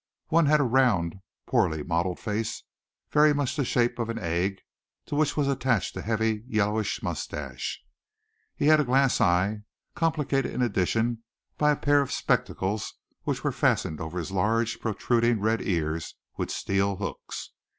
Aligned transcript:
One 0.29 0.47
had 0.47 0.59
a 0.59 0.63
round, 0.63 1.19
poorly 1.45 1.83
modeled 1.83 2.19
face 2.19 2.63
very 3.11 3.35
much 3.35 3.55
the 3.55 3.63
shape 3.63 3.99
of 3.99 4.09
an 4.09 4.17
egg, 4.17 4.59
to 5.05 5.13
which 5.13 5.37
was 5.37 5.47
attached 5.47 5.95
a 5.95 6.01
heavy 6.01 6.43
yellowish 6.47 7.03
mustache. 7.03 7.79
He 8.55 8.65
had 8.65 8.79
a 8.79 8.83
glass 8.83 9.21
eye, 9.21 9.59
complicated 9.93 10.53
in 10.55 10.63
addition 10.63 11.21
by 11.55 11.69
a 11.69 11.75
pair 11.75 12.01
of 12.01 12.11
spectacles 12.11 12.95
which 13.25 13.43
were 13.43 13.51
fastened 13.51 14.01
over 14.01 14.17
his 14.17 14.31
large, 14.31 14.79
protruding 14.79 15.39
red 15.39 15.61
ears 15.61 16.15
with 16.35 16.49
steel 16.49 16.95
hooks. 16.95 17.51